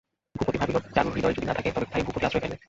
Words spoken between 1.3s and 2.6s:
যদি না থাকে তবে কোথায় ভূপতি আশ্রয় পাইবে।